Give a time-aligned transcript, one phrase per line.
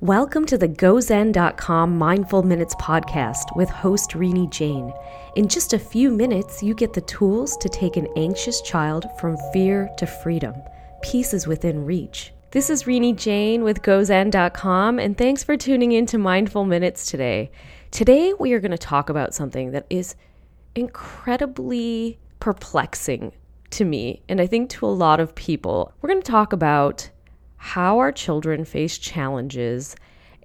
[0.00, 4.92] Welcome to the GoZen.com Mindful Minutes podcast with host Renee Jain.
[5.34, 9.36] In just a few minutes, you get the tools to take an anxious child from
[9.52, 10.54] fear to freedom.
[11.02, 12.32] Peace is within reach.
[12.52, 17.50] This is Renee Jain with GoZen.com, and thanks for tuning in to Mindful Minutes today.
[17.90, 20.14] Today, we are going to talk about something that is
[20.76, 23.32] incredibly perplexing
[23.70, 25.92] to me, and I think to a lot of people.
[26.00, 27.10] We're going to talk about
[27.58, 29.94] how our children face challenges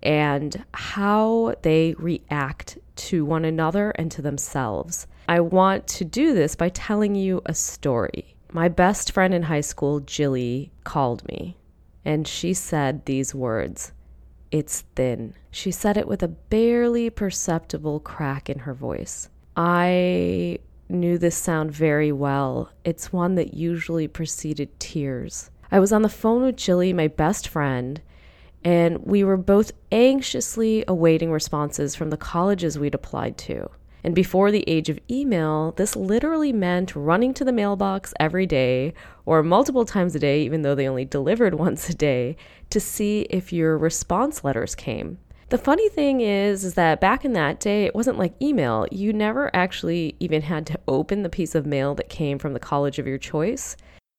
[0.02, 5.08] and how they react to one another and to themselves.
[5.30, 8.36] I want to do this by telling you a story.
[8.52, 11.58] My best friend in high school, Jilly, called me
[12.06, 13.92] and she said these words
[14.52, 15.34] It's thin.
[15.52, 19.30] She said it with a barely perceptible crack in her voice.
[19.56, 22.70] I knew this sound very well.
[22.84, 25.50] It's one that usually preceded tears.
[25.74, 28.00] I was on the phone with Jilly, my best friend,
[28.64, 33.72] and we were both anxiously awaiting responses from the colleges we'd applied to.
[34.04, 38.94] And before the age of email, this literally meant running to the mailbox every day
[39.26, 42.38] or multiple times a day, even though they only delivered once a day,
[42.70, 45.18] to see if your response letters came.
[45.50, 48.86] The funny thing is, is that back in that day, it wasn't like email.
[48.92, 52.60] You never actually even had to open the piece of mail that came from the
[52.60, 53.76] college of your choice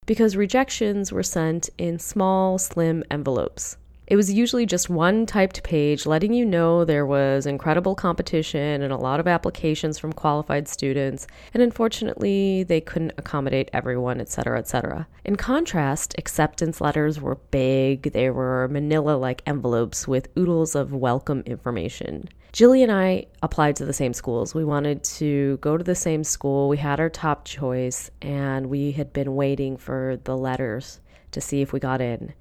[0.07, 3.77] because rejections were sent in small, slim envelopes.
[4.07, 8.93] It was usually just one typed page letting you know there was incredible competition and
[8.93, 15.09] a lot of applications from qualified students, and unfortunately, they couldn't accommodate everyone, etc., etc.
[15.25, 21.43] In contrast, acceptance letters were big, they were manila like envelopes with oodles of welcome
[21.47, 22.29] information.
[22.53, 24.55] Jilly and I applied to the same schools.
[24.55, 26.69] We wanted to go to the same school.
[26.69, 31.01] We had our top choice, and we had been waiting for the letters
[31.33, 32.35] to see if we got in.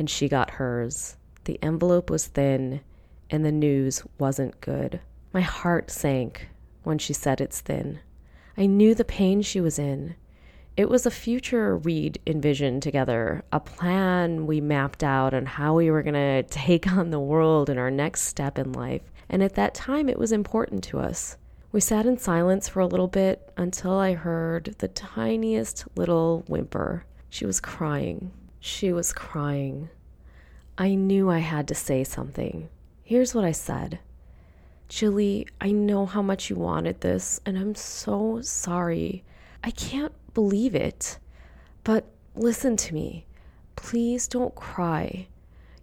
[0.00, 1.16] And she got hers.
[1.44, 2.80] The envelope was thin,
[3.30, 5.00] and the news wasn't good.
[5.32, 6.48] My heart sank
[6.82, 8.00] when she said it's thin.
[8.56, 10.16] I knew the pain she was in.
[10.76, 15.88] It was a future we'd envisioned together, a plan we mapped out on how we
[15.88, 19.54] were going to take on the world and our next step in life and at
[19.54, 21.36] that time it was important to us.
[21.72, 27.04] We sat in silence for a little bit until I heard the tiniest little whimper.
[27.30, 28.32] She was crying.
[28.60, 29.88] She was crying.
[30.76, 32.68] I knew I had to say something.
[33.02, 33.98] Here's what I said
[34.88, 39.24] Jilly, I know how much you wanted this, and I'm so sorry.
[39.64, 41.18] I can't believe it.
[41.84, 42.04] But
[42.34, 43.24] listen to me.
[43.76, 45.28] Please don't cry.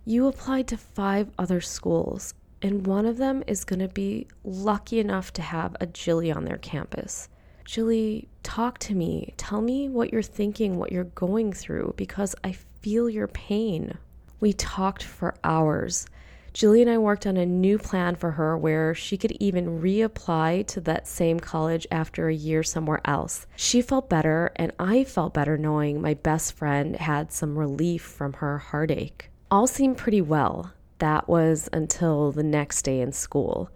[0.05, 4.99] You applied to five other schools, and one of them is going to be lucky
[4.99, 7.27] enough to have a Jilly on their campus.
[7.67, 9.33] Jilly, talk to me.
[9.35, 13.97] Tell me what you're thinking, what you're going through, because I feel your pain.
[14.39, 16.07] We talked for hours.
[16.53, 20.65] Jilly and I worked on a new plan for her where she could even reapply
[20.67, 23.45] to that same college after a year somewhere else.
[23.57, 28.31] She felt better, and I felt better knowing my best friend had some relief from
[28.33, 29.29] her heartache.
[29.51, 30.71] All seemed pretty well.
[30.99, 33.69] That was until the next day in school.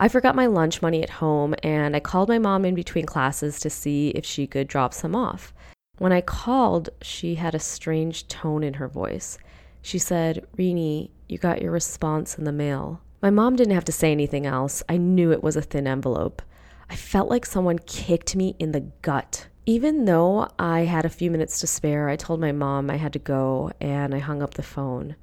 [0.00, 3.58] I forgot my lunch money at home and I called my mom in between classes
[3.58, 5.52] to see if she could drop some off.
[5.98, 9.38] When I called, she had a strange tone in her voice.
[9.82, 13.00] She said, Renee, you got your response in the mail.
[13.20, 14.84] My mom didn't have to say anything else.
[14.88, 16.42] I knew it was a thin envelope.
[16.88, 19.48] I felt like someone kicked me in the gut.
[19.66, 23.12] Even though I had a few minutes to spare, I told my mom I had
[23.14, 25.16] to go and I hung up the phone.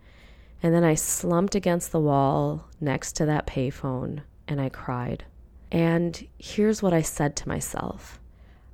[0.61, 5.25] And then I slumped against the wall next to that payphone and I cried.
[5.72, 8.19] And here's what I said to myself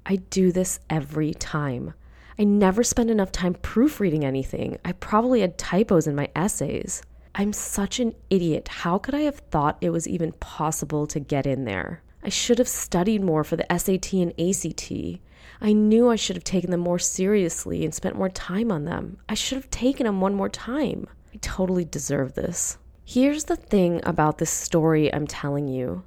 [0.06, 1.94] I do this every time.
[2.40, 4.78] I never spend enough time proofreading anything.
[4.84, 7.04] I probably had typos in my essays.
[7.36, 8.68] I'm such an idiot.
[8.68, 12.02] How could I have thought it was even possible to get in there?
[12.24, 15.20] I should have studied more for the SAT and ACT.
[15.62, 19.18] I knew I should have taken them more seriously and spent more time on them.
[19.30, 21.08] I should have taken them one more time.
[21.34, 22.78] I totally deserve this.
[23.14, 26.04] Here's the thing about this story I'm telling you.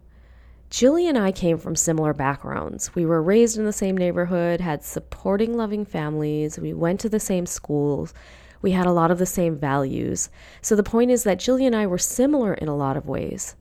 [0.70, 2.94] Jilly and I came from similar backgrounds.
[2.94, 7.20] We were raised in the same neighborhood, had supporting, loving families, we went to the
[7.20, 8.14] same schools,
[8.62, 10.30] we had a lot of the same values.
[10.62, 13.54] So the point is that Jilly and I were similar in a lot of ways.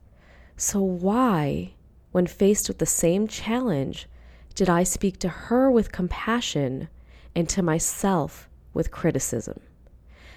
[0.56, 1.74] So, why,
[2.12, 4.08] when faced with the same challenge,
[4.54, 6.88] did I speak to her with compassion
[7.34, 9.60] and to myself with criticism?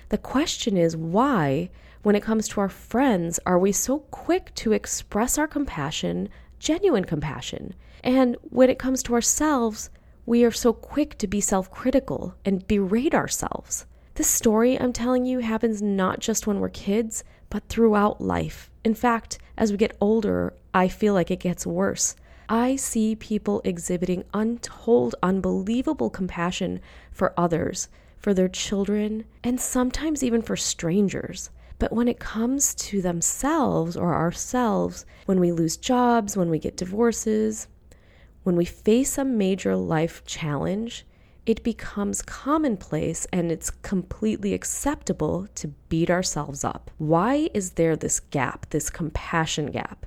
[0.10, 1.70] The question is why,
[2.04, 6.30] when it comes to our friends, are we so quick to express our compassion,
[6.60, 7.74] genuine compassion?
[8.04, 9.90] And when it comes to ourselves,
[10.26, 13.86] we are so quick to be self critical and berate ourselves.
[14.16, 18.70] This story I'm telling you happens not just when we're kids, but throughout life.
[18.84, 22.16] In fact, as we get older, I feel like it gets worse.
[22.50, 26.80] I see people exhibiting untold, unbelievable compassion
[27.12, 31.50] for others, for their children, and sometimes even for strangers.
[31.80, 36.78] But when it comes to themselves or ourselves, when we lose jobs, when we get
[36.78, 37.68] divorces,
[38.44, 41.06] when we face a major life challenge,
[41.46, 46.92] it becomes commonplace and it's completely acceptable to beat ourselves up.
[46.98, 50.06] Why is there this gap, this compassion gap?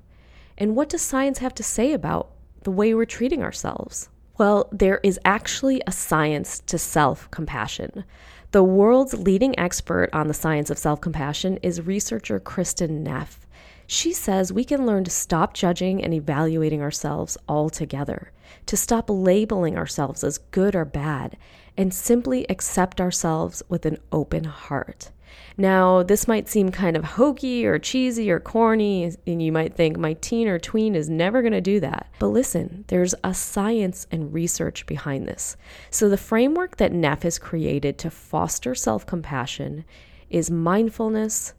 [0.59, 2.33] And what does science have to say about
[2.65, 4.11] the way we're treating ourselves?
[4.37, 8.05] Well, there is actually a science to self compassion.
[8.53, 13.47] The world's leading expert on the science of self compassion is researcher Kristin Neff.
[13.87, 18.33] She says we can learn to stop judging and evaluating ourselves altogether,
[18.67, 21.37] to stop labeling ourselves as good or bad,
[21.77, 25.13] and simply accept ourselves with an open heart.
[25.57, 29.99] Now, this might seem kind of hokey or cheesy or corny, and you might think
[29.99, 32.09] my teen or tween is never going to do that.
[32.19, 35.57] But listen, there's a science and research behind this.
[35.91, 39.85] So, the framework that Neff has created to foster self compassion
[40.31, 41.55] is mindfulness,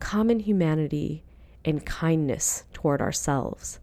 [0.00, 1.22] common humanity,
[1.64, 3.80] and kindness toward ourselves.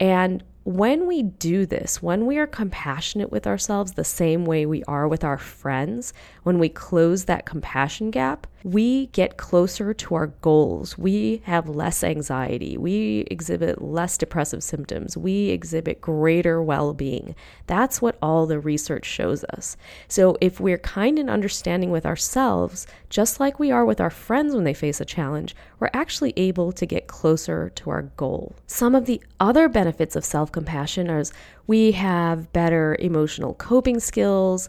[0.00, 4.84] And when we do this, when we are compassionate with ourselves the same way we
[4.84, 6.12] are with our friends,
[6.44, 10.96] when we close that compassion gap, we get closer to our goals.
[10.96, 12.76] We have less anxiety.
[12.76, 15.16] We exhibit less depressive symptoms.
[15.16, 17.34] We exhibit greater well being.
[17.66, 19.76] That's what all the research shows us.
[20.06, 24.54] So, if we're kind and understanding with ourselves, just like we are with our friends
[24.54, 28.54] when they face a challenge, we're actually able to get closer to our goal.
[28.66, 31.22] Some of the other benefits of self compassion are
[31.66, 34.68] we have better emotional coping skills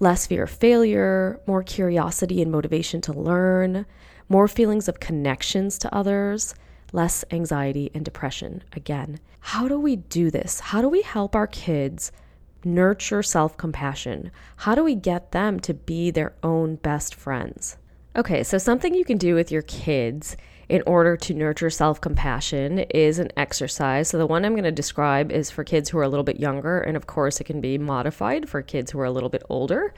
[0.00, 3.86] less fear of failure, more curiosity and motivation to learn,
[4.28, 6.54] more feelings of connections to others,
[6.92, 8.62] less anxiety and depression.
[8.72, 10.60] Again, how do we do this?
[10.60, 12.12] How do we help our kids
[12.64, 14.30] nurture self compassion?
[14.58, 17.76] How do we get them to be their own best friends?
[18.16, 20.36] Okay, so something you can do with your kids
[20.68, 24.08] in order to nurture self compassion is an exercise.
[24.08, 26.40] So, the one I'm going to describe is for kids who are a little bit
[26.40, 29.42] younger, and of course, it can be modified for kids who are a little bit
[29.48, 29.92] older.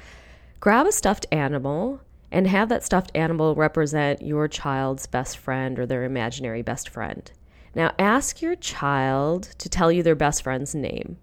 [0.60, 2.00] Grab a stuffed animal
[2.32, 7.30] and have that stuffed animal represent your child's best friend or their imaginary best friend.
[7.74, 11.18] Now, ask your child to tell you their best friend's name.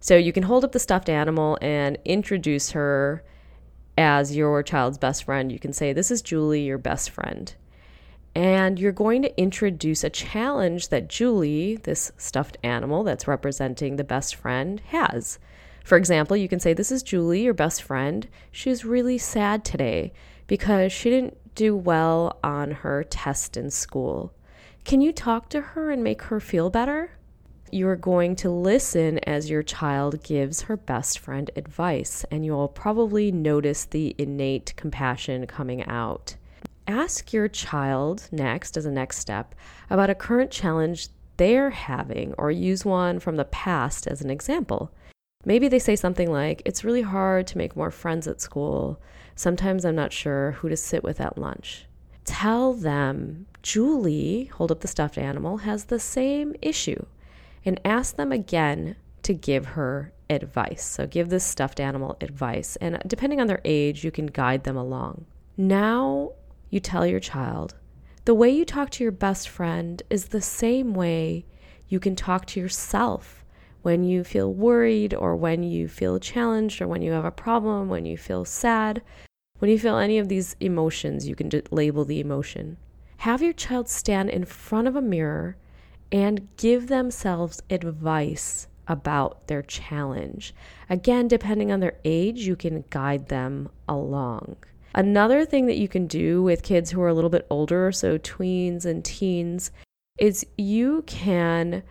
[0.00, 3.22] So, you can hold up the stuffed animal and introduce her
[3.96, 5.52] as your child's best friend.
[5.52, 7.54] You can say, This is Julie, your best friend.
[8.34, 14.04] And you're going to introduce a challenge that Julie, this stuffed animal that's representing the
[14.04, 15.38] best friend, has.
[15.84, 18.28] For example, you can say, This is Julie, your best friend.
[18.52, 20.12] She's really sad today
[20.46, 24.32] because she didn't do well on her test in school.
[24.84, 27.12] Can you talk to her and make her feel better?
[27.72, 33.30] You're going to listen as your child gives her best friend advice, and you'll probably
[33.30, 36.36] notice the innate compassion coming out.
[36.90, 39.54] Ask your child next, as a next step,
[39.90, 41.06] about a current challenge
[41.36, 44.90] they're having, or use one from the past as an example.
[45.44, 49.00] Maybe they say something like, It's really hard to make more friends at school.
[49.36, 51.86] Sometimes I'm not sure who to sit with at lunch.
[52.24, 57.06] Tell them Julie, hold up the stuffed animal, has the same issue,
[57.64, 60.84] and ask them again to give her advice.
[60.84, 64.76] So give this stuffed animal advice, and depending on their age, you can guide them
[64.76, 65.26] along.
[65.56, 66.32] Now
[66.70, 67.74] you tell your child.
[68.24, 71.44] The way you talk to your best friend is the same way
[71.88, 73.44] you can talk to yourself
[73.82, 77.88] when you feel worried or when you feel challenged or when you have a problem,
[77.88, 79.02] when you feel sad.
[79.58, 82.76] When you feel any of these emotions, you can label the emotion.
[83.18, 85.56] Have your child stand in front of a mirror
[86.12, 90.54] and give themselves advice about their challenge.
[90.88, 94.56] Again, depending on their age, you can guide them along.
[94.94, 98.18] Another thing that you can do with kids who are a little bit older, so
[98.18, 99.70] tweens and teens,
[100.18, 101.82] is you can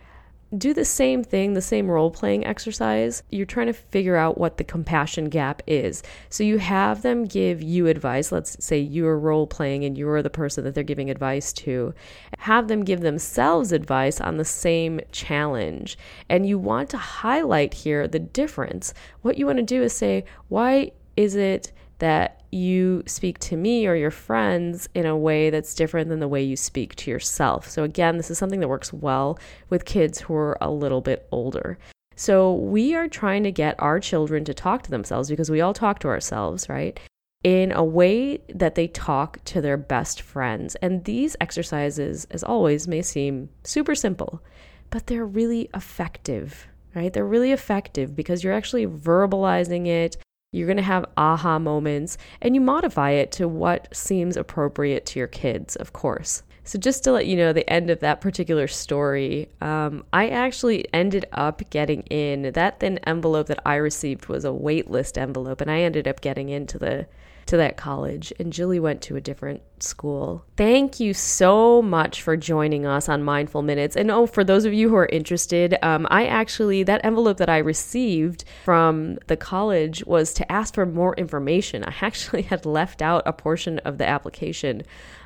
[0.58, 3.22] do the same thing, the same role playing exercise.
[3.30, 6.02] You're trying to figure out what the compassion gap is.
[6.28, 8.32] So you have them give you advice.
[8.32, 11.94] Let's say you're role playing and you're the person that they're giving advice to.
[12.38, 15.96] Have them give themselves advice on the same challenge.
[16.28, 18.92] And you want to highlight here the difference.
[19.22, 23.86] What you want to do is say, why is it that you speak to me
[23.86, 27.68] or your friends in a way that's different than the way you speak to yourself.
[27.70, 29.38] So, again, this is something that works well
[29.70, 31.78] with kids who are a little bit older.
[32.16, 35.72] So, we are trying to get our children to talk to themselves because we all
[35.72, 37.00] talk to ourselves, right?
[37.42, 40.74] in a way that they talk to their best friends.
[40.76, 44.42] And these exercises, as always, may seem super simple,
[44.90, 47.12] but they're really effective, right?
[47.12, 50.18] They're really effective because you're actually verbalizing it.
[50.52, 55.20] You're going to have aha moments and you modify it to what seems appropriate to
[55.20, 56.42] your kids, of course.
[56.64, 60.86] So, just to let you know, the end of that particular story, um, I actually
[60.92, 62.52] ended up getting in.
[62.52, 66.48] That thin envelope that I received was a waitlist envelope, and I ended up getting
[66.48, 67.06] into the
[67.46, 70.44] to that college, and Jilly went to a different school.
[70.56, 73.96] Thank you so much for joining us on Mindful Minutes.
[73.96, 77.48] And oh, for those of you who are interested, um, I actually, that envelope that
[77.48, 81.84] I received from the college was to ask for more information.
[81.84, 84.82] I actually had left out a portion of the application.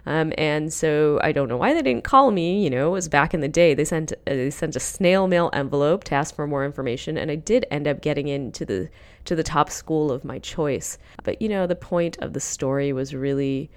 [0.07, 2.63] Um, and so I don't know why they didn't call me.
[2.63, 3.75] You know, it was back in the day.
[3.75, 7.31] They sent uh, they sent a snail mail envelope to ask for more information, and
[7.31, 8.91] I did end up getting into the
[9.25, 10.99] to the top school of my choice.
[11.23, 13.71] But you know, the point of the story was really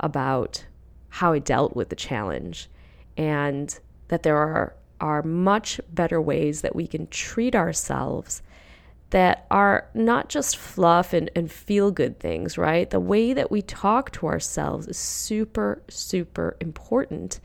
[0.00, 0.64] about
[1.08, 2.68] how I dealt with the challenge,
[3.16, 8.42] and that there are are much better ways that we can treat ourselves
[9.10, 12.90] that are not just fluff and, and feel good things, right?
[12.90, 17.38] The way that we talk to ourselves is super, super important.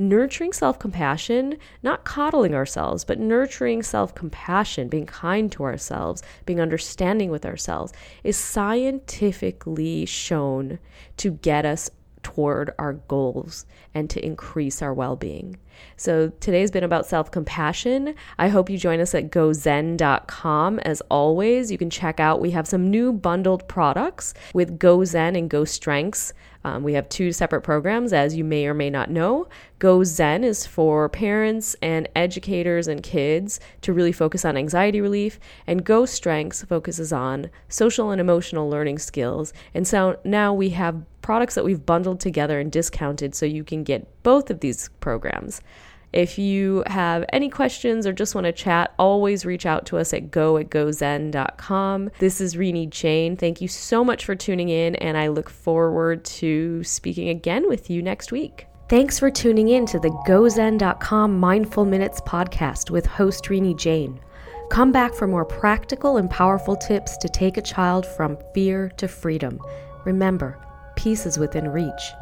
[0.00, 6.58] Nurturing self compassion, not coddling ourselves, but nurturing self compassion, being kind to ourselves, being
[6.58, 7.92] understanding with ourselves,
[8.24, 10.78] is scientifically shown
[11.18, 11.90] to get us
[12.22, 15.58] toward our goals and to increase our well being.
[15.96, 18.14] So today's been about self compassion.
[18.38, 20.78] I hope you join us at gozen.com.
[20.78, 25.50] As always, you can check out, we have some new bundled products with GoZen and
[25.50, 26.32] Go Strengths.
[26.64, 29.48] Um, we have two separate programs, as you may or may not know.
[29.78, 35.40] Go Zen is for parents and educators and kids to really focus on anxiety relief,
[35.66, 39.52] and Go Strengths focuses on social and emotional learning skills.
[39.72, 43.84] And so now we have products that we've bundled together and discounted so you can
[43.84, 45.60] get both of these programs.
[46.12, 50.12] If you have any questions or just want to chat, always reach out to us
[50.12, 52.10] at go at gozen.com.
[52.18, 53.36] This is Renee Jain.
[53.36, 57.90] Thank you so much for tuning in, and I look forward to speaking again with
[57.90, 58.66] you next week.
[58.88, 64.18] Thanks for tuning in to the gozen.com Mindful Minutes podcast with host Renee Jain.
[64.68, 69.06] Come back for more practical and powerful tips to take a child from fear to
[69.06, 69.60] freedom.
[70.04, 70.58] Remember,
[70.96, 72.12] peace is within reach.